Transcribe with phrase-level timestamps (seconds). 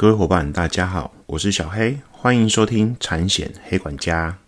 [0.00, 4.38] 各位伙伴，大家好，我是小黑，欢迎收听产险黑管家。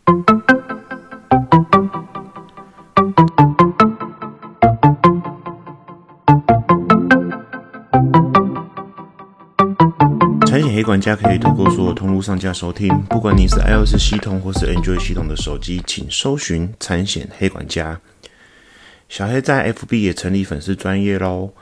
[10.46, 18.00] 产险黑管家可以透过所有通路上架收听，不管你是 iOS 系统或是 Android 系统的手机，请搜寻产险黑管家。
[19.10, 21.52] 小黑在 FB 也成立粉丝专业喽。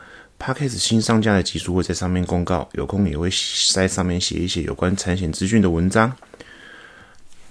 [0.41, 3.29] Podcast 新上架的集数会在上面公告，有空也会
[3.75, 6.17] 在上面写一些有关产险资讯的文章。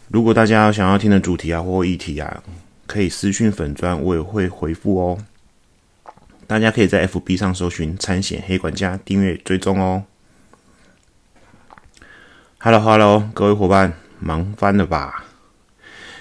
[0.08, 2.44] 如果大家想要听的主题啊或议题啊，
[2.88, 5.20] 可以私讯粉砖，我也会回复哦。
[6.48, 10.04] 大家可以在 FB 上搜寻“产险黑管家”，订阅追踪哦。
[12.58, 15.26] Hello Hello，各位伙伴，忙翻了吧？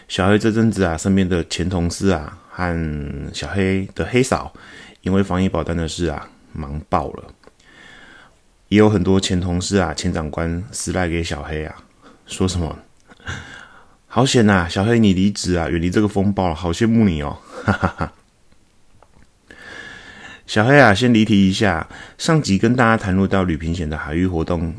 [0.07, 4.53] 小黑这阵子啊，身边的前同事啊和小黑的黑嫂，
[5.01, 6.29] 因为防疫保单的事啊。
[6.53, 7.35] 忙爆了，
[8.69, 11.75] 也有很多前同事啊、前长官私赖给小黑啊，
[12.27, 12.79] 说什么
[14.07, 18.13] 好险呐，小黑你离职啊，远离这个风暴了，好羡慕你哦，哈哈哈。
[20.47, 24.75] 小黑啊，先离题一下，上集跟大家谈论到旅平险的海域活动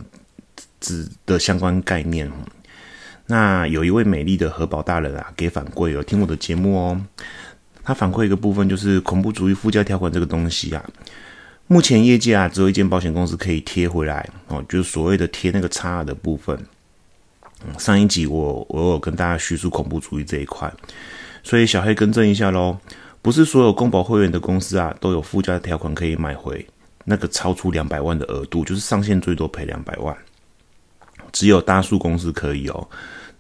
[0.80, 2.31] 指的相关概念，
[3.28, 7.00] 那有一位美丽的核保大人啊，给反馈有听我的节目哦，
[7.84, 10.84] 他反馈一个部分就是恐怖主义附加条款这个东西啊。
[11.72, 16.59] 目前业界啊，只有一间保险公司可以贴回来哦，就是所谓的贴那个差的部分。
[17.78, 20.73] 上一集我我有跟大家叙述恐怖主义这一块，
[21.44, 22.75] 所以小黑更正一下喽，
[23.22, 26.66] 不是所有公保会员的公司啊都有附加条款可以买回
[27.03, 30.17] 那个超出两百万的额度，就是上限最多赔两百万，
[31.31, 32.90] 只有大数公司可以哦。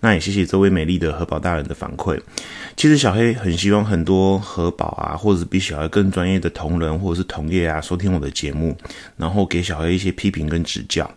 [0.01, 2.17] 那也谢谢这位美丽的核保大人的反馈。
[2.77, 8.77] 其实小黑很希望很多核保啊，或者是比小黑更专业的同仁或者是同业啊，收听我的节目，
[9.17, 11.11] 然后给小黑一些批评跟指教，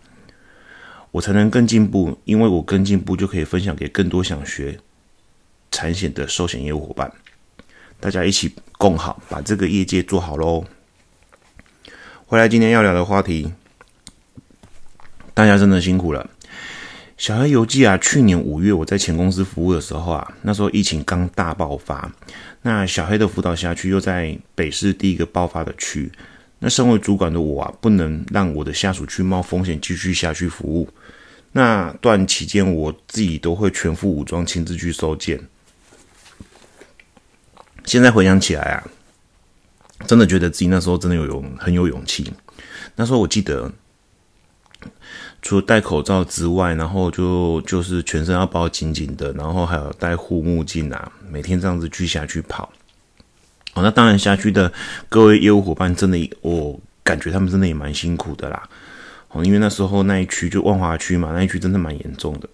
[1.11, 2.19] 我才能更进步。
[2.25, 4.77] 因为我更进步，就可以分享给更多想学
[5.71, 7.09] 产险的寿险业务伙伴，
[8.01, 10.65] 大家一起共好，把这个业界做好喽。
[12.25, 13.53] 回来今天要聊的话题，
[15.33, 16.29] 大家真的辛苦了。
[17.15, 22.11] 小黑游记啊，去年五月我在前公司服务的时候啊，那时候疫情刚大爆发，
[22.63, 26.11] 那小黑的辅导辖区又在北市第一个爆发的区，
[26.59, 30.89] 那身为主管的我啊，不能让我的下属去冒风险继续下去服务。
[31.51, 35.39] 那段期间，我自己都会全副武装亲自去收件。
[37.85, 38.83] 现在回想起来啊，
[40.07, 42.33] 真的觉得自己那时候真的有勇很有勇气。
[42.95, 43.71] 那时候我记得。
[45.43, 52.71] 除了戴口罩之外，然后就就是全身要包紧紧的，然后还有戴护目镜啊，每天这样子去辖区跑。
[53.73, 54.71] 哦，那当然辖区的
[55.09, 58.63] 各位业务伙伴真的，我感觉他们真的也蛮辛苦的啦。
[59.29, 62.47] 哦，因为那时候那一区就万华区嘛，那一区真的蛮严重的。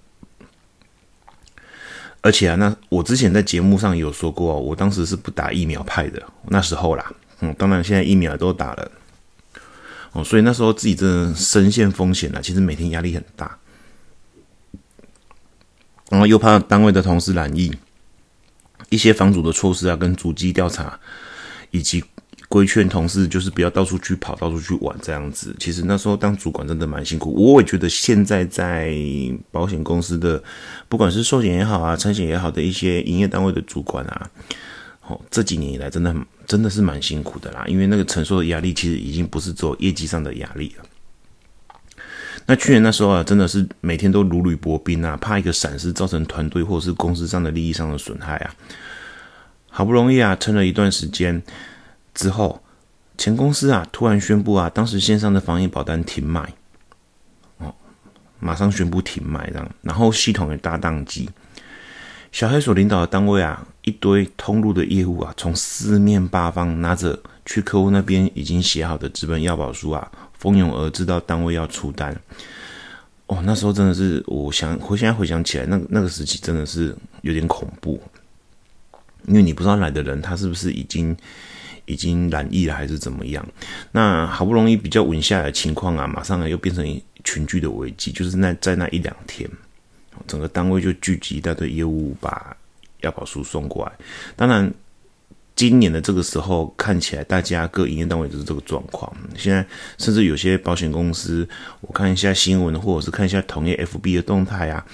[2.22, 7.14] 而且啊，那我之前在节目上也有说过，我当时是不打疫苗派的，那时候啦。
[7.42, 8.92] 嗯，当然现在疫苗都打了。
[10.12, 13.58] 哦，所以那时候自己真的深陷风险了，其实每天压力很大，
[16.09, 17.72] 然后又怕单位的同事染疫，
[18.90, 21.00] 一些防阻的措施啊，跟阻击调查，
[21.70, 22.03] 以及
[22.47, 25.56] 规劝同事就是不要到处去跑，到处去玩这样子。
[25.59, 28.91] 其实那时候当主管真的蛮辛苦，我也觉得现在在
[29.52, 30.41] 保险公司的，
[30.88, 34.31] 不管是寿险也好啊，产险也好的一些营业单位的主管啊。
[35.31, 40.86] 这几年以来，真的很真的是蛮辛苦的啦，因为那个承受的压力，其实已经不是做业绩上的压力了。
[42.46, 48.56] 那去年那时候啊，真的是每天都如履薄冰啊，怕一个闪失造成团队或者是公司上的利益上的损害啊。
[49.70, 51.41] 好不容易啊，撑了一段时间
[52.16, 52.64] 之后，
[53.20, 56.53] 前公司啊突然宣布啊，当时线上的防疫保单停卖，
[57.59, 57.72] 哦，
[58.40, 61.30] 马上宣布停卖这样，然后系统也大宕机。
[62.31, 72.16] 小黑所领导的单位啊，一堆通路的业务啊，从四面八方拿着去客户那边已经写好的资本要保书啊，蜂拥而至到单位要出单。
[73.26, 78.00] 哦，那时候真的是，我想回现在回想起来，那那个时期真的是有点恐怖，
[79.26, 81.18] 因为你不知道来的人他是不是已经
[81.85, 83.44] 已经染疫了还是怎么样。
[83.92, 89.50] 那好不容易比较稳下来的情况啊，马上又变成群聚的危机，就是那在那一两天。
[90.28, 92.56] 整个单位就聚集一大堆业务，把
[93.01, 93.91] 要保书送过来。
[94.35, 94.73] 当然，
[95.55, 99.13] 今年的这个时候看起来，大家各营业单位都是这个状况。
[99.35, 99.66] 现在
[99.97, 101.47] 甚至有些保险公司，
[101.81, 104.85] 我看一下新闻，或者是看一下同业 FB 的动态啊，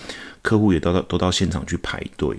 [0.41, 2.35] 客户也都到都到现场去排队。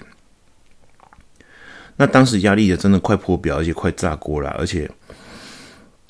[1.97, 4.91] 那当时压力也真的快破表，而且快炸锅了，而且，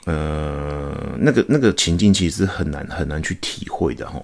[0.06, 4.20] 呃，那个那个情境其实很难很难去体会的哈。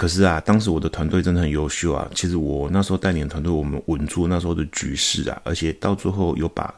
[0.00, 2.10] 可是啊，当时我的团队真的很优秀啊。
[2.14, 6.74] 其实我那时候带领团队，我们稳住那时候的局势啊，而且到最后有把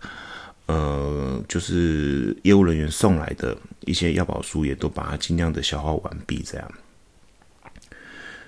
[0.67, 6.73] 呃，就是业务人员送来的一些药保书也都把它尽量的消化完毕，这样。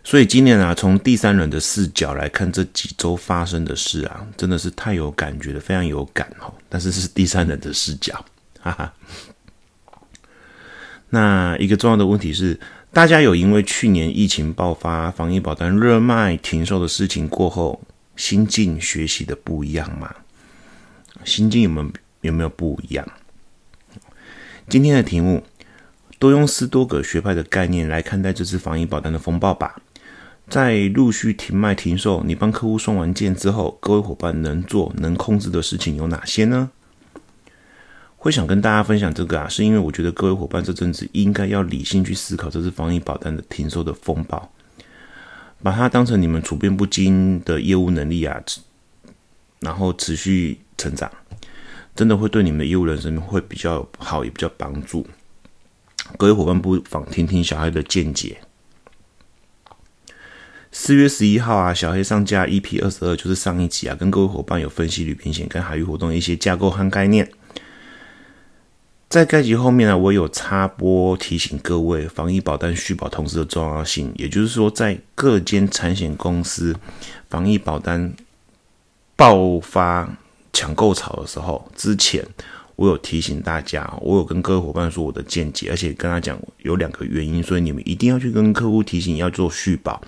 [0.03, 6.53] 所以今年啊，从第三人的视角来看这几周发生的事啊，真的是太有感觉了，非常有感哦。
[6.69, 8.12] 但是是第三人的视角，
[8.61, 8.93] 哈哈。
[11.11, 12.59] 那一个重要的问题是，
[12.94, 17.82] 大家有因为去年疫情爆发、防疫保单热卖停售的事情过后，
[18.14, 20.14] 心境学习的不一样吗？
[21.25, 23.05] 心境有没有有没有不一样？
[24.69, 25.43] 今天的题目，
[26.20, 29.75] 多用斯多葛学派的概念来看待这次防疫保单的风暴吧。
[30.49, 36.70] 在陆续停卖停售，你帮客户送完件之后，各位伙伴能做能控制的事情有哪些呢？
[38.25, 44.50] 会想跟大家分享这个啊，是因为我觉得各位伙伴这阵子应该要理性去思考这次防疫保单的停售的风暴，
[45.62, 48.43] 把它当成你们处变不惊的业务能力啊，
[49.61, 51.12] 然后持续成长，
[51.94, 55.06] 真的会对你们的业务人生会比较好，也比较帮助。
[56.17, 58.38] 各位伙伴不妨听听小黑的见解。
[60.73, 67.31] 四月十一号啊，小黑上架 EP 二十二，就是上一集啊，跟各位伙伴有分析旅平险跟海域活动一些架构和概念。
[69.14, 76.75] 在该集后面呢，我有插播提醒各位防疫保单续保同时的重要性，也就是说，在各间产险公司
[77.31, 78.12] 防疫保单
[79.14, 80.19] 爆发
[80.52, 82.26] 抢购潮的时候，之前
[82.75, 90.02] 我有提醒大家，我有跟各位伙伴说我的见解，而且跟他讲有两个原因，所以你们一定要去跟客户提醒要做续保。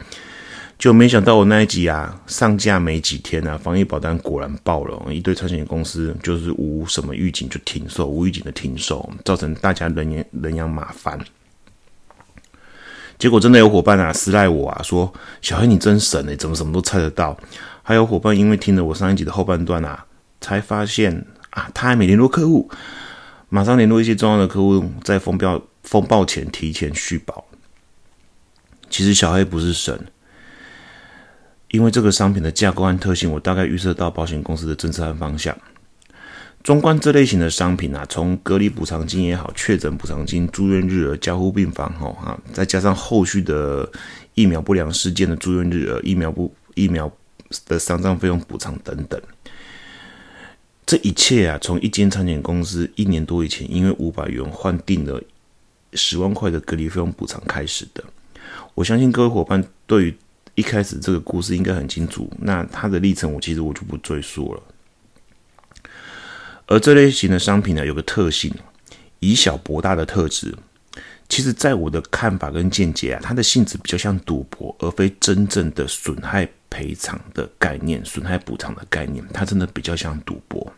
[0.78, 11.18] 就没想到我那一集啊上架没几天啊，防疫保单果然爆了，一堆产险公司就是无什么预警就停售，无预警的停售，造成大家人仰人仰马翻。
[13.18, 17.34] 结果真的有伙伴啊私赖我啊说：“小黑你真神哎，怎么什么都猜得到？”
[17.82, 20.04] 还有伙伴因为听了我上一集的后半段啊，
[20.42, 22.70] 才发现啊他还没联络客户，
[23.48, 27.46] 马上联络一些重要的客户，在风暴风暴前提前续保。
[28.90, 29.98] 其实小黑不是神。
[31.76, 35.54] 因为这个商品的架构和特性，我大概预测到保险公司的政策和方向。
[36.64, 43.86] 纵观这类型的商品啊，从隔离补偿金也好，确诊补偿金、住院日额、加护病房吼哈，再加上后续的
[44.32, 47.12] 疫苗不良事件的住院日额、疫苗不疫苗
[47.66, 49.20] 的丧葬费用补偿等等，
[50.86, 55.20] 这一切啊，从一间产险公司一年多以前，因为五百元换定了
[55.92, 58.02] 十万块的隔离费用补偿开始的。
[58.74, 60.16] 我相信各位伙伴对于。
[60.56, 64.62] 一开始这个故事应该很清楚，那它的历程我其实我就不赘述了。
[66.66, 68.52] 而这类型的商品呢，有个特性，
[69.20, 70.52] 以小博大的特质。
[71.28, 79.24] 其实，在我的看法跟见解啊，它的性质比较像赌博，而非真正的损害赔偿的概念、损害补偿的概念。
[79.32, 80.72] 它真的比较像赌博。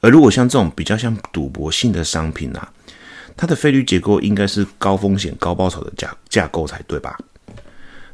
[0.00, 2.72] 而如果像这种比较像赌博性的商品啊，
[3.36, 7.18] 它的费率结构应该是高风险高报酬的架架构才对吧？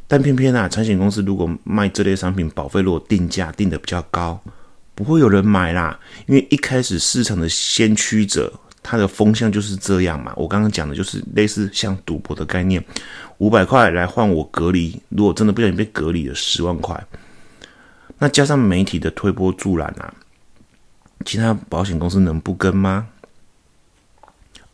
[0.06, 4.38] 但偏偏啊，产险公司如果卖这类商品，保费如果定价定的比较高，
[4.94, 5.98] 不会有人买啦。
[6.26, 8.52] 因为一开始市场的先驱者，
[8.82, 10.32] 它的风向就是这样嘛。
[10.36, 12.84] 我刚刚讲的就是类似像赌博的概念，
[13.38, 17.02] 五百块来换我隔离，如果真的不小心被隔离了十万块，
[18.18, 20.12] 那加上媒体的推波助澜啊，
[21.24, 23.08] 其他保险公司能不跟吗？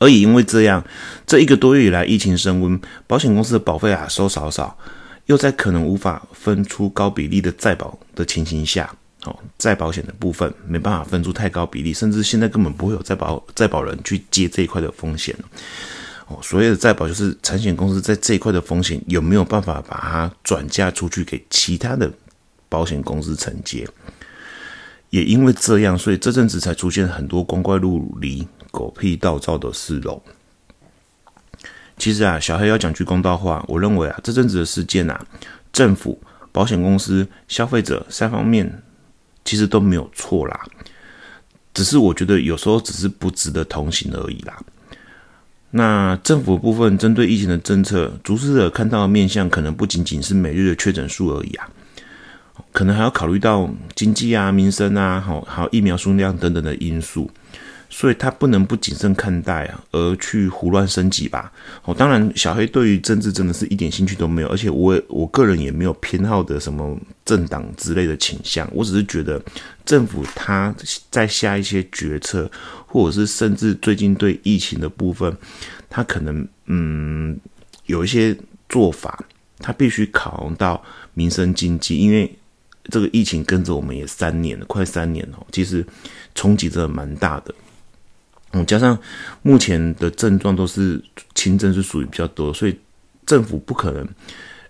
[0.00, 0.84] 而也因为这样，
[1.24, 4.76] 这一个多月以来疫情升温，保险公司的保费啊收少少。
[5.26, 8.92] 又在可能无法分出高比例的再保的情形下，
[9.24, 15.36] 哦，再保险的部分没办法分出太高比例，甚至现在根本不会有再保再保人去接这一块的风险
[16.26, 22.10] 哦，所谓的再保就是产险公司在这一块的风险有没有办法把它转嫁出去给其他的
[22.68, 23.86] 保险公司承接？
[25.10, 30.22] 也因为这样，所以这阵子才出现很多光怪陆离、狗屁倒灶的事喽。
[32.00, 35.20] 其实啊，小黑要讲句公道话，我认为啊，这阵子的事件啊，
[35.70, 36.18] 政府、
[36.50, 38.82] 保险公司、消费者三方面
[39.44, 40.58] 其实都没有错啦，
[41.74, 44.56] 只是我觉得有时候只是不值得同情而已啦。
[45.72, 51.68] 那政府部分针对疫情的政策，逐视者看到的面向可能不仅仅是每日的确诊数而已啊，
[52.72, 57.30] 可能还要考虑到经济啊、民生啊、好还有疫苗数量等等的因素。
[57.92, 61.52] 所以他不能不谨慎看待啊，而去胡乱升级吧。
[61.84, 68.66] 哦，当然，小黑对于政治真的是一点兴趣都没有，而且我我个人也没有偏好的什么政党之类的倾向。
[68.72, 69.42] 我只是觉得
[69.84, 70.74] 政府他
[71.10, 72.48] 在下一些决策，
[72.86, 75.36] 或者是甚至最近对疫情的部分，
[75.88, 77.36] 他可能嗯
[77.86, 78.36] 有一些
[78.68, 79.24] 做法，
[79.58, 80.80] 它必须考量到
[81.12, 82.32] 民生经济，因为
[82.84, 85.84] 这个疫情跟着我们也三年了，快三年了，其实
[86.36, 87.52] 冲击真的蛮大的。
[88.52, 88.98] 嗯，加上
[89.42, 91.02] 目前的症状都是
[91.34, 92.78] 轻症，是属于比较多，所以
[93.24, 94.06] 政府不可能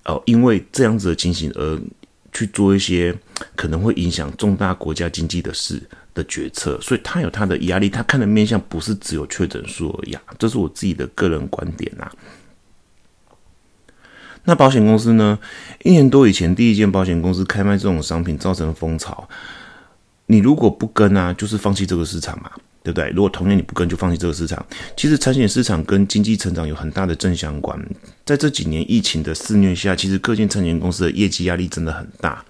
[0.04, 1.80] 哦，因为这样子的情形而
[2.32, 3.14] 去做一些
[3.56, 5.82] 可能会影响重大国家经济的事
[6.12, 12.10] 的决策，所以他有他的压力，他看的面向不是只有确诊数而已，这是我自己的个人观点呐。
[14.44, 15.38] 那保险公司呢？
[15.84, 19.28] 一年多以前，第一间保险公司开卖这种商品，造成风潮。
[20.30, 22.50] 你如果不跟啊，就是放弃这个市场嘛。
[22.82, 23.10] 对不对？
[23.10, 24.64] 如果同年你不跟，就放弃这个市场。
[24.96, 27.78] 其实产险市场跟经济成长有很大的正相关。
[28.25, 32.42] 在这几年疫情的肆虐下，其实各间产险公司的业绩压力真的很大。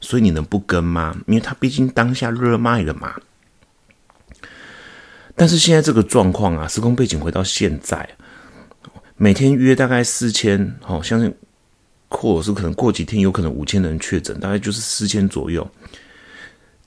[0.00, 1.16] 所以你能不跟吗？
[1.26, 3.12] 因为它毕竟当下热卖了嘛。
[5.34, 8.08] 但是现在这个状况啊，时空背景回到现在，
[9.16, 11.34] 每天约大概四千，好，相信
[12.08, 15.68] 或者是可能过几天有可能五千人确诊，大概就是四千左右。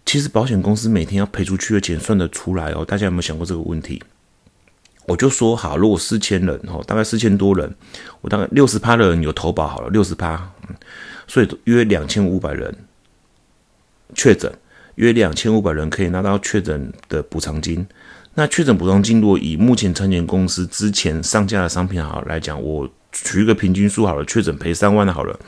[0.05, 4.01] 其实保险公司每天要赔出去的钱算得出来哦，大家有没有想过这个问题？
[5.07, 7.75] 我就说好，如果四千人哦，大概四千多人，
[8.21, 10.51] 我大概六十趴的人有投保好了，六十趴，
[11.27, 12.75] 所以约两千五百人
[14.13, 14.51] 确诊，
[14.95, 17.85] 约两千五百人可以拿到确诊的补偿金。
[18.33, 25.39] 那确诊补偿金，如果以目前产险公司之前上架的商品好来讲，我取一个平均数好了，确诊赔三万的好了，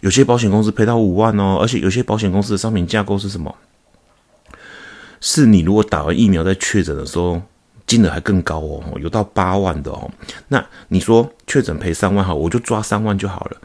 [0.00, 3.54] 有些保险公司赔到五万哦，而且有些保险公司的商品架构是什么？
[5.20, 7.40] 是你如果打完疫苗在确诊的时候，
[7.86, 10.10] 金额还更高哦，有到八万的哦。
[10.48, 13.60] 那你说确诊赔三万好，我就抓三万就好了。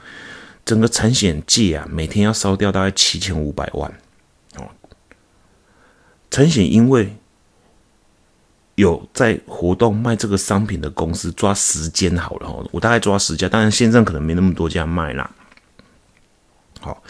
[0.66, 3.90] 整个产险界啊，每天要烧掉大概七千五百万
[4.56, 4.68] 哦。
[6.32, 7.16] 产险因为
[8.74, 15.32] 有在活动卖这个商品的公司抓十间好了哦，我大概抓十家，当然线上可能没那么多家卖啦。
[16.82, 17.02] 好，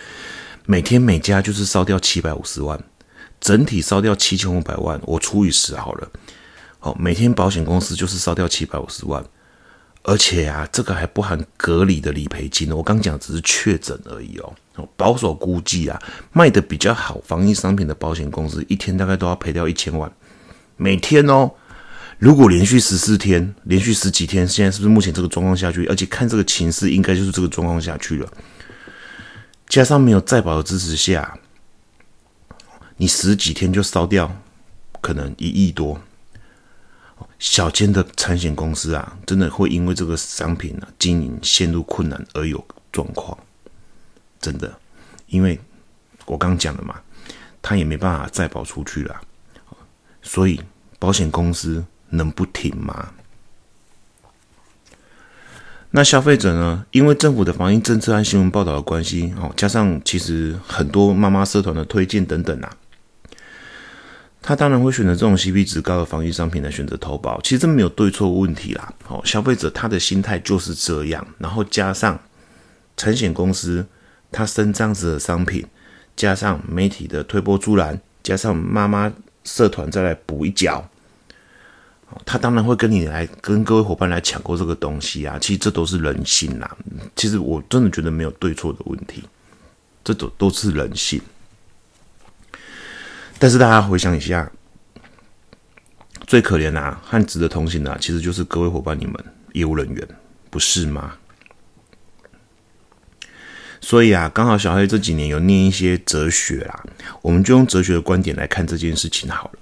[0.65, 2.79] 每天每家就是烧掉七百五十万。
[3.39, 6.09] 整体烧掉七千五百万，我除以十好了。
[6.79, 9.23] 好，每天保险公司就是烧掉七百五十万，
[10.03, 12.71] 而且啊，这个还不含隔离的理赔金。
[12.71, 14.87] 我刚讲只是确诊而已哦。
[14.95, 15.99] 保守估计啊，
[16.31, 20.11] 卖的比较好防疫商品的保险公司，一天大概都要赔掉一千万。
[20.77, 21.49] 每天哦，
[22.19, 25.85] 如果连续十四天，连续十几天，现在是不是目前这个状况下去？
[25.87, 28.27] 而且看这个情势，应该就是这个状况下去了。
[29.67, 31.35] 加上没有再保的支持下。
[32.97, 34.41] 你十几天就烧掉，
[35.01, 35.99] 可能一亿多。
[37.39, 43.37] 小间的产险公司啊，真的会因为这个商品啊经营陷入困难而有状况，
[44.39, 44.79] 真的。
[45.27, 45.59] 因为
[46.25, 46.95] 我刚讲了嘛，
[47.61, 49.21] 他也没办法再保出去了，
[50.21, 50.61] 所以
[50.97, 53.11] 保险公司能不停吗？
[55.91, 56.85] 那消费者呢？
[56.91, 62.77] 因为政府的防疫政策和新闻报道的关系，哦，加上其实很多妈妈社团的推荐等等啊。
[64.47, 68.93] 他当然会选择这种 CP 值高的防疫商品来选择投保，其实这没有对错问题啦。
[69.07, 72.19] 哦，消费者他的心态就是这样，然后加上
[72.95, 73.83] 产险公司
[74.31, 75.65] 他生这样子的商品，
[76.15, 79.11] 加上媒体的推波助澜，加上妈妈
[79.43, 80.87] 社团再来补一脚，
[82.23, 85.39] 他当然会跟你来跟各位伙伴来抢购这个东西啊。
[85.41, 86.77] 其实这都是人性啦。
[87.15, 89.23] 其实我真的觉得没有对错的问题，
[90.03, 91.19] 这都都是人性。
[93.37, 94.49] 但是大家回想一下，
[96.25, 99.13] 最可怜啊和值得同情的，其实就是各位伙伴你们
[99.51, 100.07] 业务人员，
[100.49, 101.15] 不是吗？
[103.81, 106.83] 所以啊，刚好小黑这几年有念一些哲学啦，
[107.21, 109.59] 我们就用哲学的观点来看这件事情好了。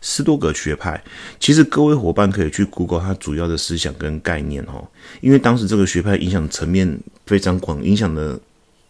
[0.00, 1.04] 斯多葛学派，
[1.38, 4.88] 其实各位伙伴可以去 Google 它主要的思想跟概念哦，
[5.20, 8.40] 因为当时这个学派影响层面非常广，影响的。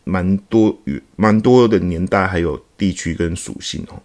[0.08, 0.78] 蛮多
[1.16, 4.02] 蛮多的年代，还有地区跟属性哦。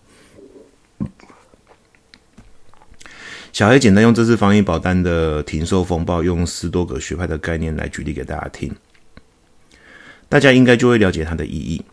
[3.52, 8.74] 小黑简单用这次防疫保单的停售风暴，用十多个学派的概念来举例给大家听，
[10.30, 11.84] 大家应该就会了解它的意义。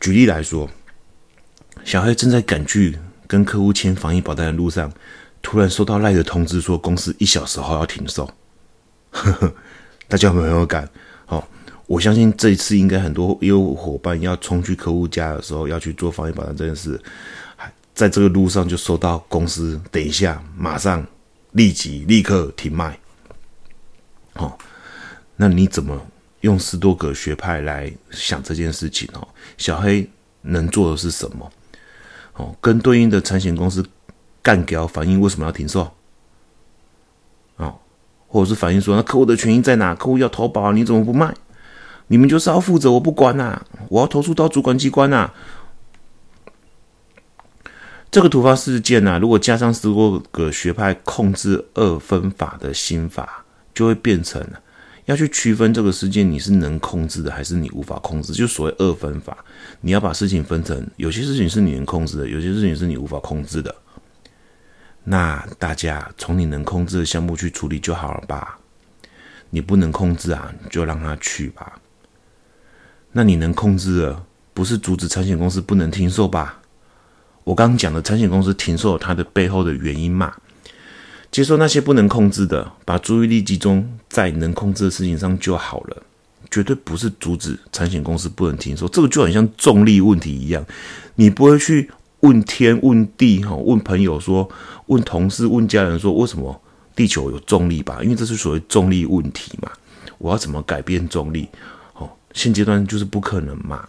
[0.00, 0.70] 举例来说，
[1.84, 4.90] 小黑正在赶去跟客户签防疫保单的路上，
[5.42, 8.24] 突然收到赖的通知，说公司一小时后要停售。
[9.10, 9.54] 呵呵，
[10.08, 10.88] 大家有没有感？
[11.26, 11.46] 好。
[11.86, 17.00] 我相信这一次应该很多业务伙伴要冲去客户家的时候，要去做防疫保障这件事，
[17.54, 21.06] 还在这个路上就收到公司等一下马上
[21.52, 22.98] 立即立刻停卖。
[24.34, 24.52] 哦，
[25.36, 25.98] 那你怎么
[26.40, 29.08] 用斯多葛学派来想这件事情？
[29.14, 29.26] 哦，
[29.56, 30.08] 小黑
[30.42, 31.50] 能做的是什么？
[32.34, 33.86] 哦，跟对应的产险公司
[34.42, 35.88] 干掉反应为什么要停售？
[37.56, 37.78] 哦，
[38.26, 39.94] 或者是反映说那客户的权益在哪？
[39.94, 41.32] 客户要投保，你怎么不卖？
[42.08, 45.30] 你们就是要负责，我不管呐，我要投诉到主管机关呐。
[48.10, 53.44] 这个突发事件呐，如果加上十多个学派控制二分法的心法，
[53.74, 54.42] 就会变成
[55.06, 59.36] 要去区分这个事件你是能控制的还是你无法控制，就所谓二分法。
[59.80, 63.74] 你要把事情分成，有些事情是你能控制的，有些事情是你无法控制的。
[65.04, 68.58] 那大家从你能控制的项目去处理就好了吧？
[69.50, 71.78] 你不能控制啊，就让他去吧。
[73.16, 76.58] 那你能控制的，不是阻止产险公司不能停售吧？
[77.44, 80.34] 我刚刚讲的产险公司停售它的背后的原因嘛？
[81.30, 86.02] 接受那些不能控制的，把注意力集中在能控制的事情上就好了，
[86.50, 88.86] 绝对不是阻止产险公司不能停售。
[88.86, 90.62] 这个就很像重力问题一样，
[91.14, 94.46] 你不会去问天问地哈，问朋友说，
[94.88, 96.60] 问同事问家人说，为什么
[96.94, 98.00] 地球有重力吧？
[98.02, 99.70] 因为这是所谓重力问题嘛。
[100.18, 101.48] 我要怎么改变重力？
[102.36, 103.88] 现阶段就是不可能嘛。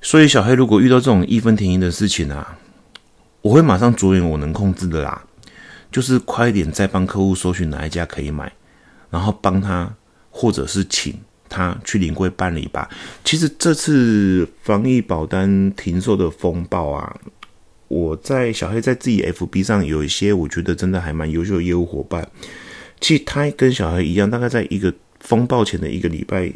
[0.00, 2.58] 所以，小黑如果遇到这种义愤填膺的事情啊，
[3.42, 5.22] 我会马上着眼我能控制的啦，
[5.92, 8.50] 就是快一点再帮客户搜寻哪一家可以买，
[9.10, 9.94] 然后帮他
[10.30, 11.14] 或者是请
[11.48, 12.90] 他去临柜办理吧。
[13.22, 17.20] 其实这次防疫保单停售的风暴啊，
[17.86, 22.28] 我在小黑在自己 FB 上有一些我觉得真的还蛮优秀的业务伙伴，
[23.00, 26.52] 其实他跟小黑一样，大概在一个风暴前的一个礼拜。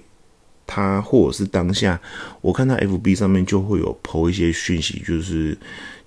[0.69, 2.01] 他或者是当下，
[2.41, 5.57] 我看他 F B 上面就会有抛一些讯息，就是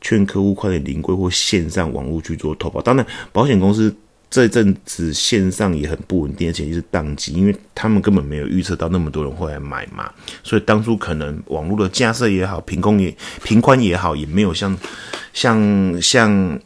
[0.02, 2.82] 劝客户快点临柜或线上网络去做投保。
[2.82, 3.96] 当然，保险公司
[4.30, 10.12] 这阵子线上也很不稳定，而且是宕机，因为他们根本没有预测到那么多人会来买嘛。
[10.44, 14.78] 所以当初可能网络的架设也好，频宽也频宽也好，也没有像
[15.32, 16.60] 像像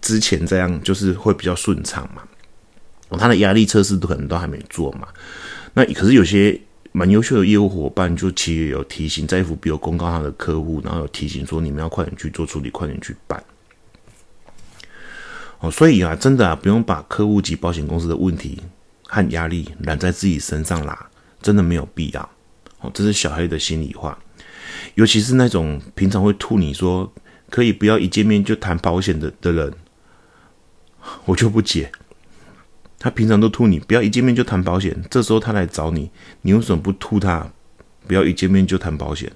[0.00, 2.22] 之前这样，就是会比较顺畅嘛。
[3.18, 5.08] 他的压力测试都可能都还没做嘛。
[5.74, 6.60] 那可是有些。
[6.92, 13.40] 蛮优秀的业务伙伴，就其实有提醒，在 FB 有公告他的客户，然后有提醒说你们要快点去做处理，快点去办。
[15.60, 18.60] 哦，所以啊，真的啊，不用把客户及保险公司的问题
[19.06, 21.08] 和压力揽在自己身上啦，
[21.40, 22.28] 真的没有必要。
[22.80, 24.18] 哦，这是小黑的心里话，
[24.96, 27.08] 尤其是那种平常会吐你说
[27.48, 29.72] 可以不要一见面就谈保险的的人，
[31.24, 31.92] 我就不解。
[33.02, 34.94] 他平常都吐你，不要一见面就谈保险。
[35.10, 36.10] 这时候他来找你，
[36.42, 37.50] 你为什么不吐他？
[38.06, 39.32] 不要一见面就谈保险。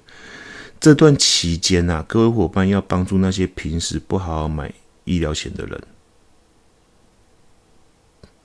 [0.79, 4.71] 这段期间啊，各位伙伴要帮助那些平时不好好买
[5.05, 5.81] 医疗险的人，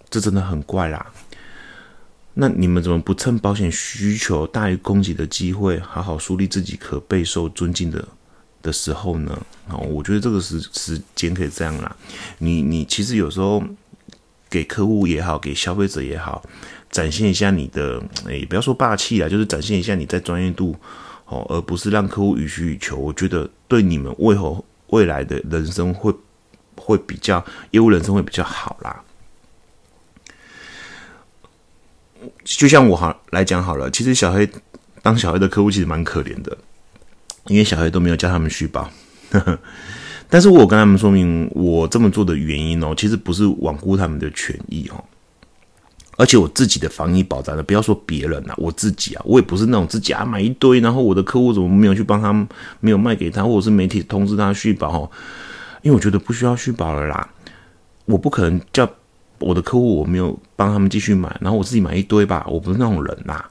[0.08, 1.12] 这真的很怪啦。
[2.32, 8.08] 那你们怎么不趁保险需求大于供给的机会，好好树立自己可备受尊敬的
[8.62, 9.46] 的时候呢？
[9.68, 11.94] 哦，我觉得这个时时间可以这样啦。
[12.38, 13.62] 你你其实有时候。
[14.50, 16.42] 给客户也好，给消费者也好，
[16.90, 20.76] 展现一下你的， 诶，不要说霸气啊，就是展现一下你在专业度，
[21.26, 22.96] 哦，而不是让客户予取予求。
[22.96, 26.12] 我觉得对你们为何未来的人生会
[26.76, 29.04] 会比较业务人生会比较好啦。
[32.44, 34.50] 就像我好来讲好了，其实小黑
[35.00, 36.58] 当小黑的客户其实蛮可怜的，
[37.46, 38.90] 因为小黑都没有叫他们续保。
[40.32, 45.04] 但是我跟他们说明我这么做的原因哦，其实不是罔顾他们的权益哦，
[46.16, 52.32] 而且我自己的防疫保障呢，不要说别人啊，我自己啊，我也不是那种自己啊买一堆，然后我的客户怎么没有去帮他，
[52.78, 55.10] 没有卖给他，或者是媒体通知他续保哦，
[55.82, 57.28] 因为我觉得不需要续保了啦，
[58.04, 58.88] 我不可能叫
[59.40, 63.44] 我的客户我没有帮他们继续买，然后我自己买一堆吧，我不是那种人呐，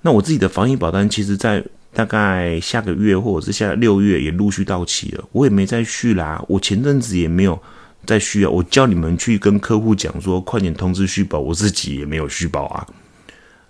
[0.00, 1.62] 那我自己的防疫保单其实在。
[1.92, 6.42] 大概下个月或者是下六月也陆续到期了，我也没再续啦。
[6.48, 7.60] 我前阵子也没有
[8.06, 8.50] 再续啊。
[8.50, 12.86] 我叫你们去跟客户讲说，快点通知续保，我自己也没有续保啊。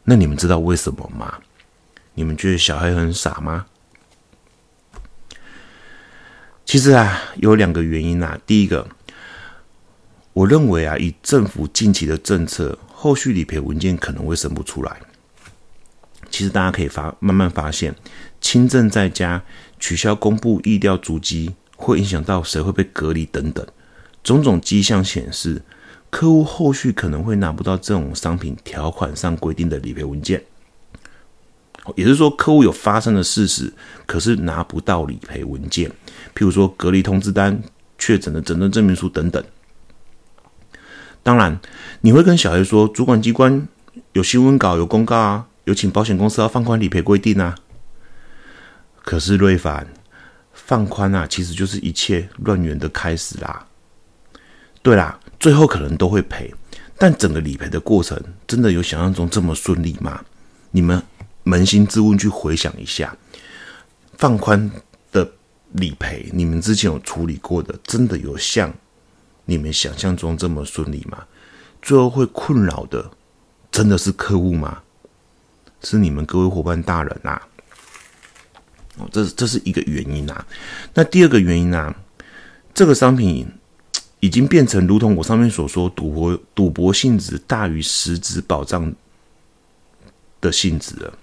[0.04, 1.38] 那你们知道为什么吗？
[2.14, 3.66] 你们觉得小孩很傻吗？
[6.66, 8.38] 其实啊，有两个原因啊。
[8.46, 8.86] 第一个，
[10.34, 15.00] 我认为啊，以政府近期的政策，后续理赔文件可能会生不出来。
[16.30, 17.94] 其实大家可以发慢慢发现，
[18.40, 19.42] 轻症在家
[19.78, 23.66] 取消公布意调足迹，会影响到谁会被隔离等等，
[24.22, 25.60] 种种迹象显示，
[26.08, 30.42] 客户后续可能会拿不到这种商品条款上规定的理赔文件。
[31.96, 33.72] 也就是说，客户有发生的事实，
[34.06, 35.90] 可是拿不到理赔文件，
[36.34, 37.60] 譬如说隔离通知单、
[37.98, 39.42] 确诊的诊断证明书等等。
[41.22, 41.58] 当然，
[42.02, 43.66] 你会跟小孩说，主管机关
[44.12, 45.46] 有新闻稿、有公告啊。
[45.64, 47.56] 有请保险公司要放宽理赔规定啊！
[49.02, 49.86] 可是瑞凡
[50.52, 53.66] 放宽啊，其实就是一切乱源的开始啦。
[54.82, 56.52] 对啦，最后可能都会赔。
[56.96, 60.22] 但整个理赔的过程，真的有想象中这么顺利吗？
[60.70, 61.02] 你们
[61.44, 63.16] 扪心自问，去回想一下，
[64.18, 64.70] 放宽
[65.10, 65.32] 的
[65.72, 68.70] 理赔，你们之前有处理过的，真的有像
[69.46, 71.24] 你们想象中这么顺利吗？
[71.80, 73.10] 最后会困扰的，
[73.70, 74.82] 真的是客户吗？
[75.82, 77.40] 是你们各位伙伴大人呐？
[78.98, 80.44] 哦，这这是一个原因呐。
[80.94, 81.94] 那第二个原因呢？
[82.74, 83.46] 这个商品。
[84.22, 88.92] 已经变成如同我上面所说，赌博赌博性质大于实质保障
[90.42, 91.14] 的性质了。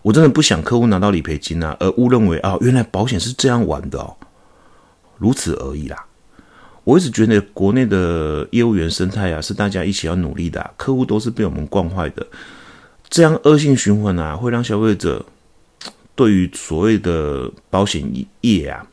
[0.00, 4.16] 我真的不想客户拿到理赔金啊，而误认为啊，原来保险是这样玩的哦，
[5.18, 6.06] 如此而已啦。
[6.84, 12.26] 我一直觉得国内的业务员生态啊，是大家一起要努力的，客户都是被我们惯坏的，
[13.08, 15.24] 这样恶性循环啊，会让消费者
[16.14, 18.02] 对于所谓的保险
[18.40, 18.86] 业啊。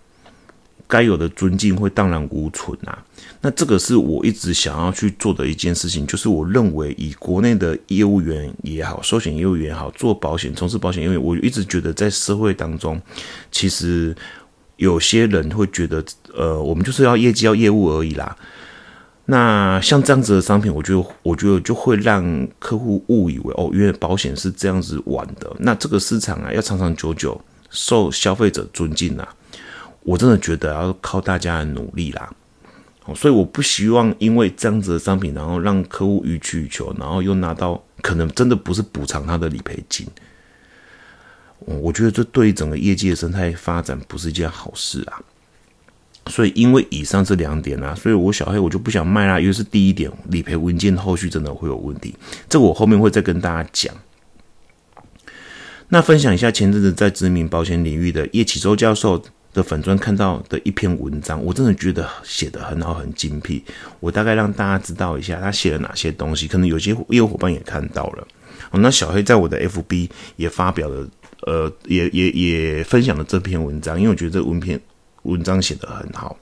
[0.86, 3.04] 该有的尊敬会荡然无存啊！
[3.42, 13.02] 那这个是我一直想要去做的一件事情，就是我认为以国内的业务员也好，寿险业务员也好，做保险、从事保险，因为我一直觉得在社会当中，
[13.52, 14.16] 其实
[14.76, 18.38] 有些人会觉得，呃，我们就是要业绩、要业务而已啦。
[19.26, 25.50] 那像这样子的商品，我觉得，我觉得就会让客户误以为，哦，因为保险是这样子玩的。
[25.60, 29.28] 那这个市场啊，要长长久久受消费者尊敬啊。
[30.02, 32.30] 我真的觉得要靠大家的努力啦，
[33.16, 40.06] 所以我不希望因为这样子的商品，然后让客户予取予求，然后又拿到可能真的不是补偿他的理赔金。
[41.66, 45.22] 我觉得这对于整个业界的生态发展不是一件好事啊。
[46.28, 52.16] 所以因为以上这两点啊，所以我小黑我就不想卖啦，因为是第一点，理赔文件后续真的会有问题，
[52.50, 53.94] 这我后面会再跟大家讲。
[55.90, 59.24] 那分享一下前阵子在知名保险领域的叶启洲教授。
[59.54, 63.64] 的粉砖看到的一篇文章，我真的觉得写的很好，很精辟。
[64.00, 68.28] 我大概让大家知道一下他写了哪些东西，可能有些业务伙伴也看到了。
[68.72, 71.08] 哦，那小黑在我的 FB 也发表了，
[71.46, 74.82] 呃，也也也分享了这篇文章，因为我觉得这个文篇
[75.24, 76.38] 文章写的很好。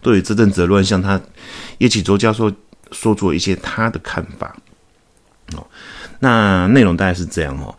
[0.00, 1.20] 对于这阵子的乱象，他
[1.78, 2.52] 叶启洲教授
[2.90, 4.56] 说出了一些他的看法。
[5.54, 5.66] 哦，
[6.20, 7.76] 那内容大概是这样哦。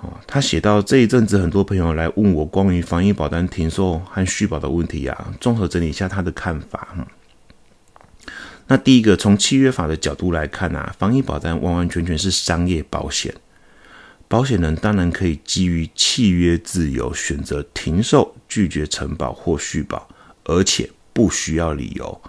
[0.00, 5.34] 哦，他写到这一阵子，很多朋友来问我关于防疫保单停售和续保的问题呀。
[5.40, 6.88] 综合整理一下他的看法。
[8.66, 13.34] 那第一个，从契约法的角度来看啊，防疫保单完完全全是商业保险，
[14.30, 20.08] 保险人当然可以基于契约自由选择停售、拒绝承保或续保，
[20.44, 22.22] 而且不需要理由。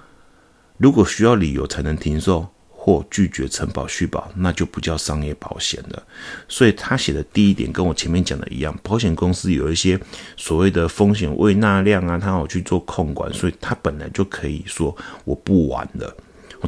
[0.78, 2.50] 如果需要理由才能停售。
[2.84, 6.04] 或拒绝承保续保，那就不叫商业保险了。
[6.48, 10.00] 所以他写的第一点跟我前面讲的一样，保险公司有一些
[10.36, 16.18] 所谓的风险未纳量啊，他要去做控管，所以他本来就可以说我不玩了。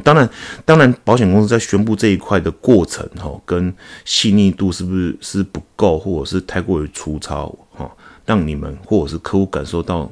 [0.02, 0.28] 当然，
[0.64, 7.90] 当然，保险公司在宣布这一块的过程，哈，跟细腻度是不是是不够，或者是太过于粗糙，哈，
[8.26, 10.10] 让你们或者是客户感受到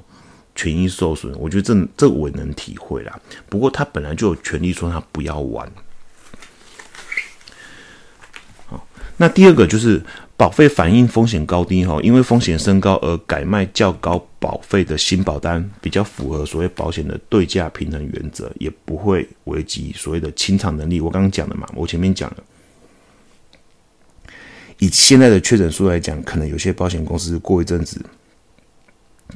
[0.55, 1.35] 权益受损。
[1.39, 3.21] 我觉得这这我能体会啦。
[3.49, 5.71] 不过他本来就有权利说他不要玩。
[9.19, 10.03] 那第二个就是
[10.43, 21.01] 保费反映风险高低哈，因为风险升高而改卖较高保费的新保单，比较符合所谓保险的对价平衡原则，也不会危及所谓的清偿能力。
[21.01, 22.39] 我刚刚讲的嘛，我前面讲了，
[24.81, 28.05] 以现在的确诊数来讲，可能有些保险公司过一阵子，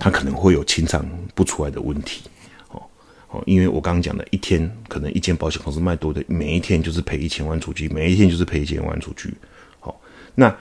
[0.01, 2.23] 它可能会有清偿不出来的问题
[2.71, 2.83] 哦
[3.31, 9.33] 哦，因为我刚刚讲的，一天可能一间保险公司卖多的，每一天就是赔一千万出去，每一天就是赔一千万出去
[9.83, 9.95] 哦。
[10.35, 10.53] 那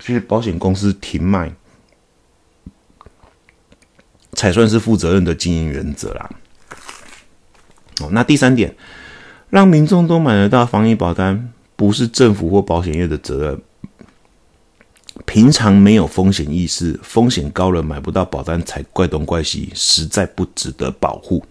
[0.00, 1.52] 其实保险公司停卖
[4.32, 6.30] 才算是负责任的经营原则啦。
[8.00, 8.74] 哦，那第三点，
[9.50, 13.60] 让民众都买得到防疫保单，不是政府或保险业的责任。
[15.26, 21.44] 平常没有风险意识，风险高了买不到保单才怪东怪西，实在不值得保护。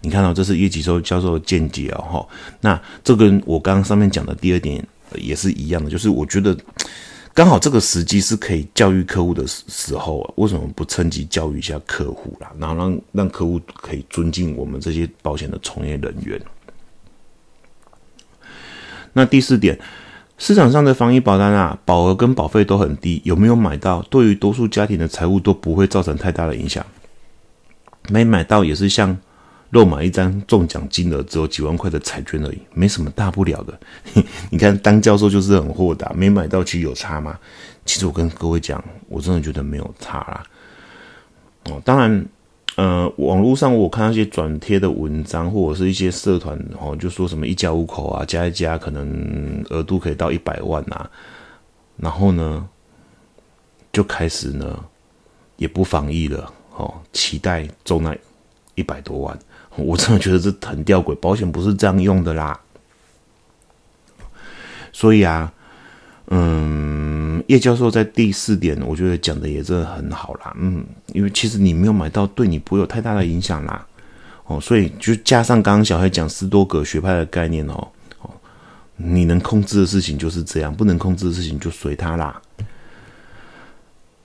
[0.00, 2.28] 你看到这是叶吉洲教授的见解哦，哈。
[2.60, 4.84] 那这跟我刚刚上面讲的第二点。
[5.16, 6.58] 也是一样的，就是我觉得
[7.34, 12.52] 刚好这个时机是可以教育客户的时候，为什么不趁机教育一下客户啦？
[12.60, 16.40] 然后让让客户可以尊敬我们这些保险的从业人员。
[19.12, 19.76] 那第四点，
[20.38, 24.00] 市场上的防疫保单啊，保额跟保费都很低，有没有买到？
[24.02, 26.86] 对于多数家庭的财务都不会造成太大的影响。
[28.10, 29.18] 没买到也是像。
[29.74, 33.76] 漏买一张中奖金额只有几万块的彩券而已，没什么大不了的。
[34.48, 37.36] 你看，当教授就是很豁达，没买到其实有差吗？
[37.84, 40.44] 其实我跟各位讲，我真的觉得没有差啦。
[41.64, 42.24] 哦，当然，
[42.76, 51.10] 呃，网络上我看那些转贴的文章，或者是一些社团哦，就说什么一家五口啊，加一加可能额度可以到一百万啊，
[51.96, 52.64] 然后呢，
[53.92, 54.84] 就开始呢
[55.56, 58.16] 也不防疫了哦，期待中那
[58.76, 59.38] 一百多万，
[59.82, 62.58] 我真的觉得这很吊诡，保险不是这样用的啦，
[64.92, 65.52] 所以啊，
[66.28, 67.14] 嗯。
[67.48, 70.56] 叶教授在第四点，我觉得讲的也真的很好啦。
[70.58, 70.82] 嗯，
[71.12, 73.86] 因为其实你没有买到，对你不会有太大的影响啦。
[74.46, 77.86] 哦，所以就加上刚刚小黑讲斯多葛学派的概念哦，
[78.96, 82.40] 你能控制的事情就是这样，不能控制的事情就随他啦。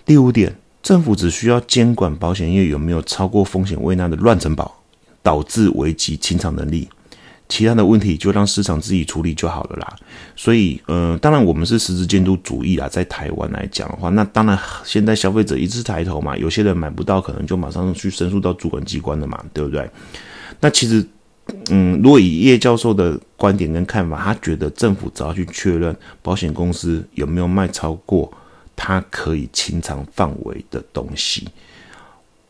[0.05, 4.78] 第五点，政府只需要监管保险业有没有超过风险未纳的乱承保，
[5.21, 6.87] 导致危机清偿能力。
[7.51, 9.95] 其他的问题就让市场自己处理就好了啦。
[10.35, 19.89] 所以，呃，当然我们是实质监督主义啦，在台湾来讲的话，那当然现在消费者一致抬头嘛，有些人买不到，可能就马上去申诉到主管机关了嘛，对不对？
[20.59, 21.03] 那其实，
[21.71, 28.31] 嗯，如果以叶教授的观点跟看法，他觉得政府只要去确认保险公司有没有卖超过
[28.75, 31.47] 他可以清偿范围的东西，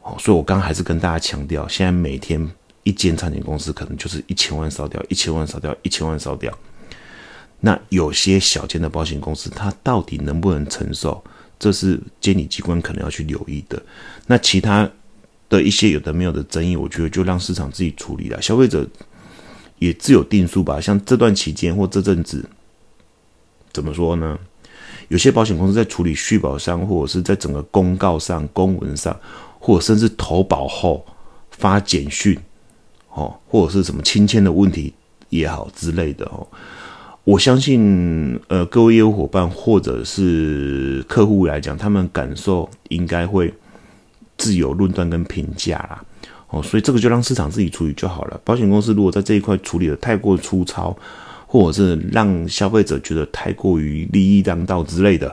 [0.02, 2.52] 哦，所以我刚还是跟大家强调，现在每天。
[2.84, 6.52] 一间产险公司可能就是一千万烧掉，一千万烧掉，一千万烧掉。
[7.60, 11.24] 那有些小间的保险公司，它到底能不能承受？
[11.60, 13.82] 这是监理机关可能要去留意的。
[14.28, 14.90] 那其他
[15.50, 18.88] 的一些有的没有的争议，我觉得就让市场自己处理了，消费者
[19.78, 20.80] 也自有定数吧。
[20.80, 22.48] 像这段期间或这阵子，
[23.74, 24.40] 怎么说呢？
[25.10, 29.20] 有些保险公司在处理续保上，或者是在整个公告上、公文上，
[29.60, 31.06] 或者甚至投保后
[31.52, 32.40] 发简讯。
[33.14, 34.94] 哦，或者是什么亲签的问题
[35.30, 36.46] 也好之类的哦，
[37.24, 43.54] 我相信呃各位业务伙伴或者是客户来讲，他们感受应该会
[44.38, 46.04] 自由论断跟评价啦。
[46.50, 48.42] 哦，所以这个就让市场自己处理就好了。
[48.44, 50.98] 保险公司如果在这一块处理的太过粗糙，
[51.46, 55.30] 或者是让消费者觉得太过于利益当道之类的，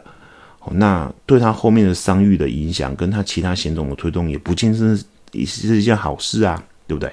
[0.60, 5.02] 哦，那对他后面的商誉的影响，跟他其他险种的推动，也不见是
[5.46, 7.10] 是一件好事啊，对不对？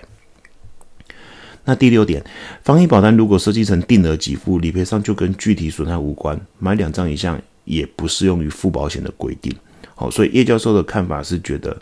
[1.65, 2.21] 那第六点，
[2.61, 9.49] 防疫保单如果设计成定额给付，理赔上就跟具体损害无关，买两张以上也不适用于附保险的规定。
[9.95, 11.81] 好，所以叶教授的看法是觉得，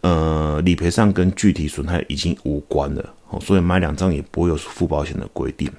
[0.00, 3.14] 呃，理赔上跟具体损害已经无关了。
[3.26, 5.70] 好，所以买两张也不会有附保险的规定。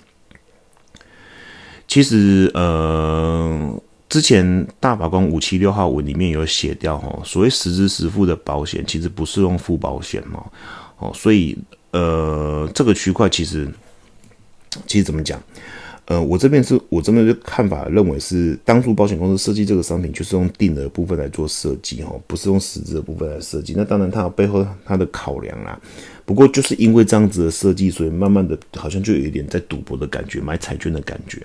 [1.86, 10.42] 其实，呃，之前大法官五七六号文里面有写掉，哈，所谓实支实付的保险，其实不适用附保险嘛。
[11.00, 11.58] 哦，所以。
[11.94, 13.70] 呃，这个区块其实，
[14.88, 15.42] 其实怎么讲？
[16.06, 23.74] 呃，我这边是我这边的看法，认为是当初保险公司设计这个商品，就是用定额部分来做设计，哈，不是用实质的部分来设计。
[23.78, 25.80] 那当然，它背后它的考量啦。
[26.26, 31.42] 不过，就是因为这样子的设计，所以慢慢的，好像就有一点在赌博的感觉，买彩券的感觉。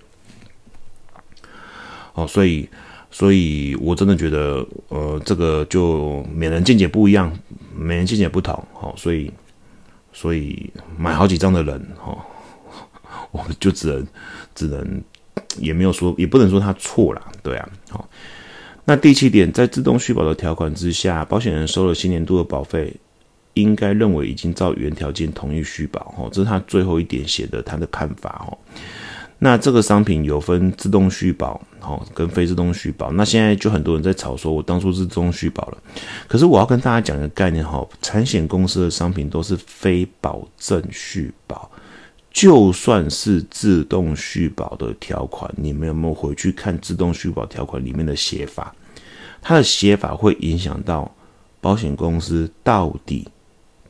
[2.15, 2.69] 哦，所以，
[3.11, 7.33] 所以我真的觉得，呃，这个就每人见解不一样，
[7.77, 9.31] 每人见解不同，好，所以。
[10.21, 12.19] 所以买好几张的人，哦，
[13.31, 14.05] 我们就只能
[14.53, 15.01] 只能
[15.61, 18.09] 也没有说，也不能说他错了，对啊，好。
[18.85, 22.93] 那第七点，在自动续保的条款之下，保险人收了新年度的保费，
[23.55, 28.59] 应该认为已经照原条件同意续保，哦，这是他最后一点写的他的看法，哦。
[29.41, 33.13] 那这个商品有分自动续保，哦，跟非自动续保。
[33.13, 35.79] 那现在就很多人在吵说，我当初是自动续保了。
[36.27, 41.71] 可是我要跟大家讲一个概念，哈，产险公司的商品都是非保证续保。
[42.31, 48.75] 就算是自动续保的条款，你们有没有回去看自动续保条款里面的写法？
[49.41, 51.11] 它的写法会影响到
[51.61, 53.27] 保险公司到底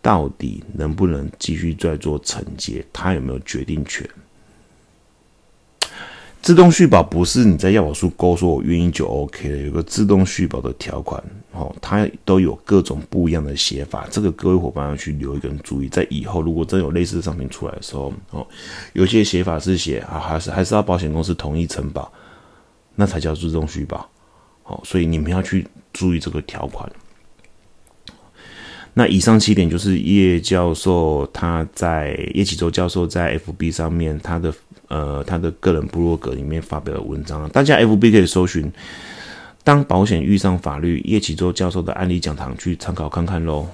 [0.01, 4.09] 到底能不能继续再做承接，它有没有决定权？
[6.41, 11.23] 自动续保不是你在要保书勾说我愿意就 OK 了，有个自动续保的条款
[11.53, 18.47] 哦，它都有各种不一样的写法，这个各位伙伴要去留一个注意，在以后如果真有类似的商品出来的时候哦，
[18.95, 22.11] 有些写法是写啊，还是还是要保险公司同意承保，
[22.95, 24.09] 那才叫自动续保，
[24.63, 26.91] 好，所以你们要去注意这个条款。
[28.95, 34.55] 那以上七点就是叶教授他在叶启洲教授在 FB 上面他的。
[34.89, 38.73] 呃，他的个人部落格里面发表的文章，大家 FB 可以搜寻
[39.63, 43.69] “当保险遇上法律”叶启洲教授的案例讲堂去参考看看喽。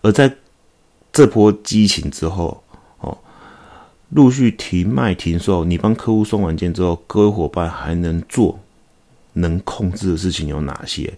[0.00, 0.36] 而在
[1.12, 2.62] 这波激情之后，
[3.00, 3.18] 哦，
[4.10, 8.60] 陆续停卖停售，你帮客户送完件之后，各位伙伴还能做
[9.32, 11.12] 能控制的事情有哪些？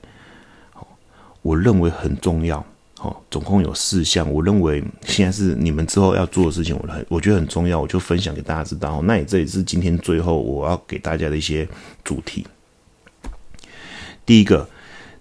[1.42, 2.64] 我认为很重要，
[2.98, 9.02] 好，总共有四项，我认为现在是你们之后要做的事情，我很我觉得很重要，我就分享给大家知道。
[9.02, 11.68] 那也这也是今天最后我要给大家的一些
[12.02, 12.46] 主题。
[14.24, 14.68] 第一个。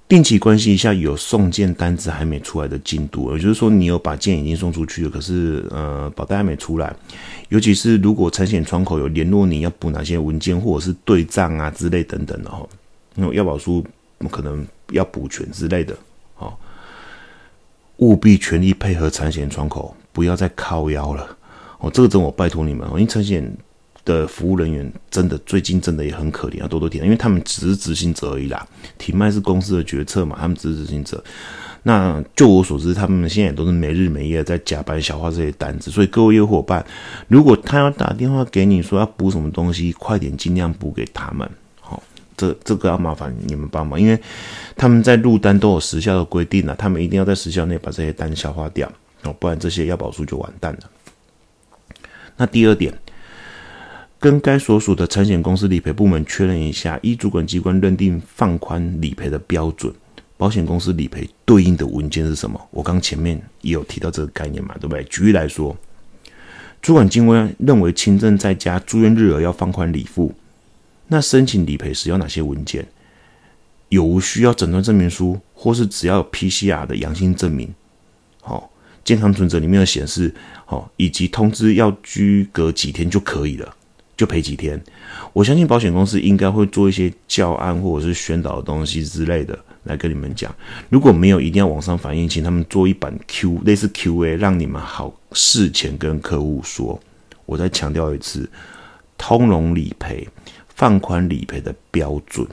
[0.08, 6.96] 定期关心一下有送件单子还没出来的进度，也就是说你有把件已经送出去了，可是呃保单还没出来。
[7.50, 12.64] 尤其是如果产险窗口有联络你要补哪些文件或者是对账啊之类等等的哈，
[13.16, 13.84] 那种要保书
[14.30, 15.98] 可能要补全之类的，
[16.36, 16.60] 好，
[17.98, 21.38] 务必全力配合产险窗口，不要再靠腰了。
[21.80, 23.56] 哦，这个真我拜托你们，因为产险。
[24.06, 28.64] 的服务人员真的最近真的也很可怜，要多多体谅，因为他们只是执行者而已啦。
[29.00, 31.24] 停卖是公司的决策嘛，他们只是执行者。
[31.82, 35.90] 那就我所知，他们现在也都是没日没夜在加班消化这些单子。
[35.90, 36.86] 所以各位业务伙伴，
[37.28, 41.50] 如果他要打电话给你说要补什么东西，快点尽量补给他们。
[42.38, 44.20] 这这个要麻烦你们帮忙，因为
[44.76, 48.92] 他们在入单都有时效的规定了，他们一定要在时效内把这些单消化掉
[49.24, 50.80] 哦，不然这些要保数就完蛋了。
[52.38, 52.94] 那第二点。
[54.18, 59.94] 跟该所属的产险公司理赔部门确认一下，依主管机关认定放宽理赔的标准，
[60.36, 62.60] 保险公司理赔对应的文件是什么？
[62.72, 65.04] 我刚前面也有提到这个概念嘛，对不对？
[65.04, 65.78] 举例来说，
[66.82, 70.34] 主管机关认为轻症在家住院日额要放宽理付，
[71.08, 72.86] 那申请理赔时要哪些文件？
[73.90, 77.74] 有无需要诊断证明书，或是只要有 PCR 的阳性证明？
[78.42, 78.72] 好，
[79.04, 80.34] 健康存折里面的显示，
[80.66, 83.76] 好，以及通知要居隔几天就可以了。
[84.18, 84.82] 就赔几天，
[85.34, 90.56] 我相信保险公司应该会做一些教案或者是宣导的东西之类的来跟你们讲。
[90.88, 96.98] 如果没有，一定要网上反映，请他们做一版 Q 类似 Q&A，让你们好事前跟客户说。
[97.46, 98.50] 我再强调一次，
[99.18, 100.26] 通融理赔、
[100.76, 102.48] 放宽理赔的标准，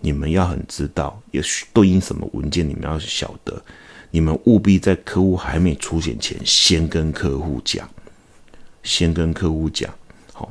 [0.00, 1.42] 你们要很知道，也
[1.72, 3.62] 对应什么文件，你们要晓得。
[4.10, 7.86] 你们务必在客户还没出险前，先跟客户讲，
[8.82, 9.92] 先跟客户讲。
[10.32, 10.50] 好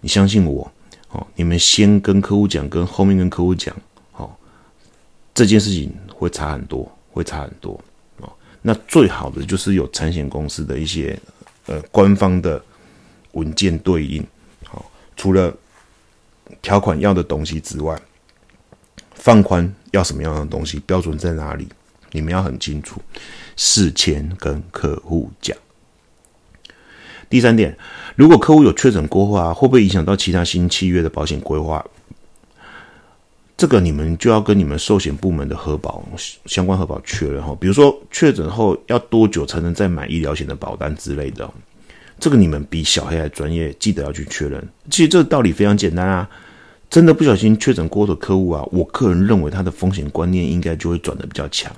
[0.00, 0.68] 你相信我，
[1.10, 3.76] 哦，你们先跟客户讲，跟后面跟客户讲，
[4.16, 4.28] 哦，
[5.32, 7.80] 这件事情会差很多，会差很多，
[8.16, 11.16] 哦，那最好的就是有产险公司的一些
[11.66, 12.60] 呃官方的
[13.32, 14.26] 文件对应，
[15.20, 15.54] 除了
[16.62, 18.00] 条款要的东西之外，
[19.12, 21.68] 放宽要什么样的东西，标准在哪里，
[22.12, 23.02] 你们要很清楚，
[23.54, 25.54] 事前跟客户讲。
[27.28, 27.76] 第三点，
[28.16, 31.84] 如果客户有确诊过后啊，会不会影响到其他新契约的保险规划？
[33.58, 36.02] 这个你们就要跟你们寿险部门的核保
[36.46, 37.54] 相关核保确认哈。
[37.60, 41.52] 比如说确诊后要多久才能再买医疗险的保单之类的，
[42.20, 44.62] 这个你们比小黑还专业，记得要去确认。
[44.90, 46.28] 其实这个道理非常简单啊，
[46.90, 51.74] 真的不小心确诊过的客户啊，我个人认为他的风险观念应该就会转的比较强，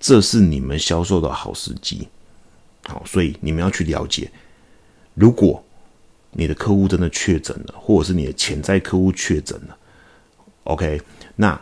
[0.00, 2.08] 这是你们销售的好时机。
[2.84, 4.30] 好，所以你们要去了解。
[5.14, 5.62] 如果
[6.32, 9.76] 你的客户真的确诊了，或者是你的潜在客户确诊了
[10.64, 11.00] ，OK，
[11.36, 11.60] 那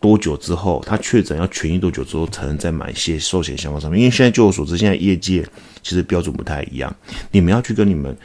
[0.00, 4.00] 多久之后他确诊要痊愈多久之后才能再买一些寿险相关商品？
[4.00, 5.46] 因为现在据我所知，现在业界
[5.82, 6.94] 其实标准不太一样，
[7.30, 8.16] 你们要去跟你们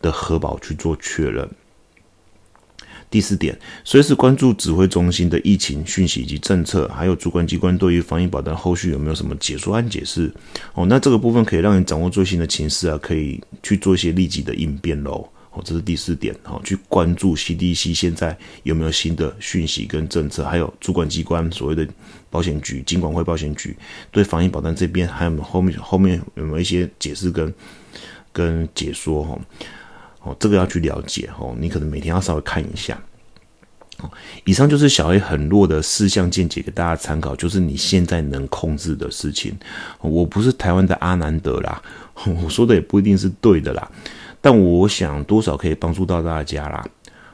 [0.00, 1.48] 的核保去做确认。
[3.08, 10.32] 第四点，随时关注指挥中心的疫情讯息以及政策，还有主管机关对于防疫保单后续有没有什么解说和解释？
[10.74, 15.28] 哦，那这个部分可以让你掌握最新的情势啊，可以去做一些立即的应变喽。
[15.52, 21.86] 哦，这是第四点，哦，去关注 CDC 现在有没有新的讯息跟政策，还有主管机关所谓的
[22.36, 23.74] 保险局、金管会保险局
[24.10, 27.54] 对防疫保单这边还有没有后面后面有没有一些解释跟
[28.30, 29.24] 跟解说？
[29.24, 29.38] 哈。
[30.20, 33.00] 哦，这个要去了解哦，你可能每天要稍微看一下。
[34.44, 39.56] 以上就是小 A 很弱的四项见解给大家参考，就是你现在能控制的事情。
[40.02, 41.80] 我不是台湾的阿南德啦，
[42.42, 43.90] 我说的也不一定是对的啦，
[44.42, 46.86] 但我想多少可以帮助到大家啦。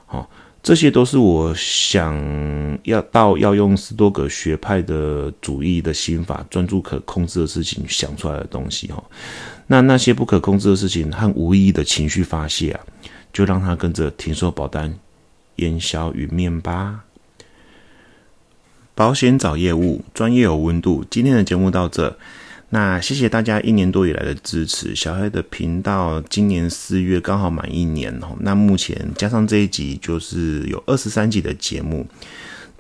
[0.07, 0.31] 好，
[0.63, 2.17] 这些都是我想
[2.85, 9.03] 要到要用斯多葛学派的主义的心法，专注可控制的事情想出来的东西哈。
[9.67, 12.81] 那那些不可控制的事情和无意义的情绪发泄啊，
[13.33, 14.95] 就让它跟着停售保单，
[15.57, 17.05] 烟消云灭吧。
[18.95, 21.05] 保险找业务，专业有温度。
[21.11, 22.17] 今天的节目到这，
[22.75, 24.97] 那谢谢大家一年多以来的支持。
[24.97, 28.35] 小黑的频道今年四月刚好满一年哦。
[28.41, 32.07] 那目前加上这一集，就是有二十三集的节目。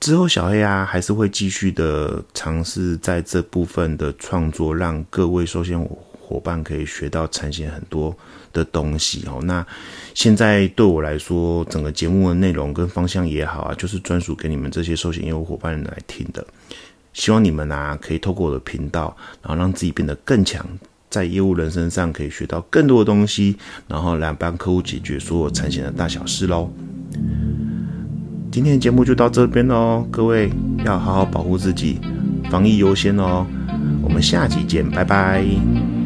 [0.00, 5.98] 之后小黑啊，还是会继续的尝试在这部分的创作，让各位首先我。
[6.24, 8.16] 伙伴可以学到产险很多
[8.54, 9.38] 的东西哦。
[9.42, 9.66] 那
[10.14, 16.42] 现在对我来说，整个节目的内容跟方向也好啊，就是专属给你们这些寿险业务伙伴来听的。
[17.12, 20.64] 希望你们啊，可以透过我的频道，然后让自己变得更强，
[21.10, 23.56] 在业务人身上可以学到更多的东西，
[23.86, 26.70] 然后来帮客户解决所有产险的大小事喽。
[28.50, 30.50] 今天的节目就到这边喽，各位
[30.84, 31.98] 要好好保护自己，
[32.50, 33.46] 防疫优先哦。
[34.02, 36.01] 我们下集见，拜拜。